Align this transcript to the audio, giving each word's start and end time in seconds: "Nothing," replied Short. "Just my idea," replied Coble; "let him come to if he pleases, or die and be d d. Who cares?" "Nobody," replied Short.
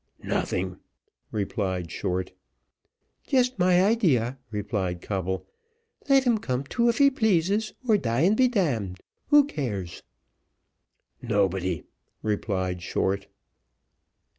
"Nothing," 0.23 0.77
replied 1.31 1.91
Short. 1.91 2.31
"Just 3.27 3.59
my 3.59 3.83
idea," 3.85 4.39
replied 4.49 4.99
Coble; 4.99 5.45
"let 6.09 6.23
him 6.23 6.39
come 6.39 6.63
to 6.73 6.89
if 6.89 6.97
he 6.97 7.11
pleases, 7.11 7.75
or 7.87 7.99
die 7.99 8.21
and 8.21 8.35
be 8.35 8.47
d 8.47 8.77
d. 8.79 8.95
Who 9.27 9.45
cares?" 9.45 10.01
"Nobody," 11.21 11.83
replied 12.23 12.81
Short. 12.81 13.27